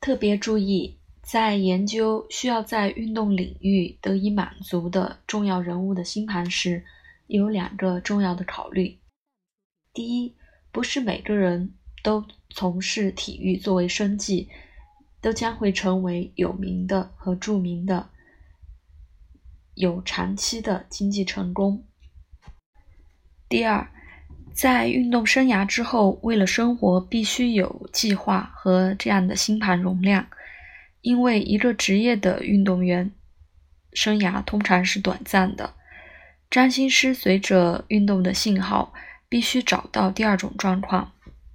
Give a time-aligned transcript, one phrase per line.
[0.00, 6.84] 特别注意，在研究需要在运动领域得以满足的重要人物的星盘时，
[7.26, 8.98] 有两个重要的考虑：
[9.92, 10.36] 第一，
[10.70, 14.48] 不是每个人都从事体育作为生计，
[15.20, 18.10] 都将会成为有名的和著名的，
[19.74, 21.82] 有长期的经济成功；
[23.48, 23.92] 第二。
[24.58, 30.26] 在运动生涯之后，为了生活必须有计划和这样的星盘容量，
[31.00, 33.08] 因为一个职业的运动员
[33.92, 35.74] 生涯通常是短暂的。
[36.50, 38.92] 占星师随着运动的信号，
[39.28, 41.12] 必须找到第二种状况，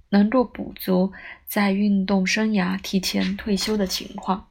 [0.08, 1.12] 能够补足
[1.46, 4.48] 在运动生涯提前退休的情况。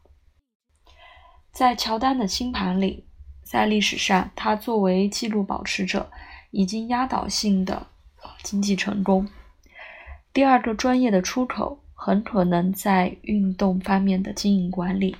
[1.51, 3.07] 在乔丹的星盘里，
[3.41, 6.11] 在历史上，他作为纪录保持者，
[6.51, 7.87] 已经压倒性的。
[8.43, 9.27] 经济成功。
[10.31, 15.15] 第二个专业的出口很可能在运动方面的经营管理。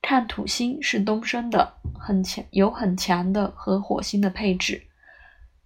[0.00, 4.82] 看土星是东升的，很强，有很强的和火星的配置。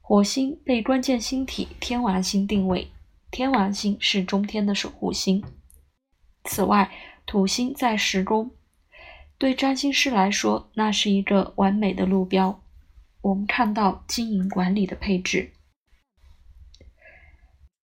[0.00, 2.90] 火星被关键星体天王星定位，
[3.30, 5.42] 天王星是中天的守护星。
[6.44, 6.92] 此外，
[7.24, 8.50] 土星在时宫，
[9.36, 12.60] 对占星师来说，那是一个完美的路标。
[13.22, 15.52] 我们看到经营管理的配置。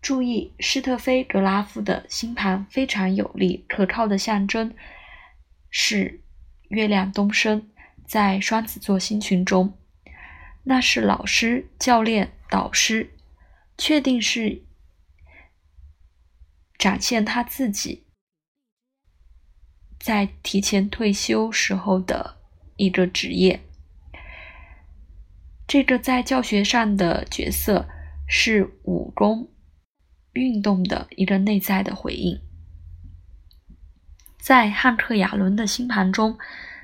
[0.04, 4.76] 注意，施特菲格拉夫的星盘非常有力、可靠的象征
[5.70, 6.22] 是
[6.68, 7.70] 月亮东升
[8.06, 9.78] 在双子座星群中，
[10.64, 13.12] 那是老师、教练、导师，
[13.78, 14.66] 确定是
[16.78, 18.06] 展现他自己
[19.98, 22.40] 在提前退休时候的
[22.76, 23.62] 一个职业。
[25.66, 27.88] 这个在教学上的角色
[28.28, 29.50] 是武功。
[30.34, 32.40] 运动的一个内在的回应，
[34.40, 36.38] 在汉克·亚伦的星盘中，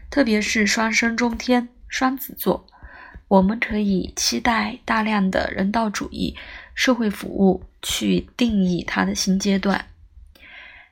[0.09, 2.67] 特别是双生中天双子座，
[3.27, 6.35] 我们可以期待大量的人道主义、
[6.75, 9.87] 社会服务去定义他的新阶段。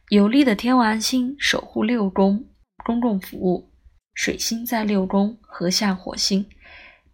[0.09, 2.45] 有力的天王星守护六宫
[2.83, 3.69] 公共服务，
[4.13, 6.47] 水星在六宫合相火星，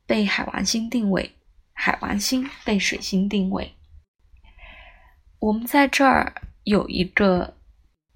[0.06, 1.34] 被海王星定位，
[1.74, 3.74] 海王星被水星定位。
[5.44, 6.34] 我们在这儿
[6.64, 7.54] 有一个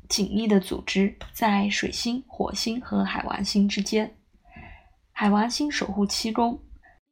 [0.07, 4.15] 紧密的组织，在水星、火星和海王星之间。
[5.11, 6.57] 海王星守护七宫，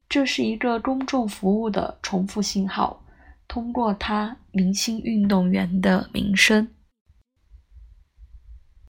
[0.07, 3.05] 这是一个公众服务的重复信号。
[3.45, 6.65] 通过它，明星运动员的名声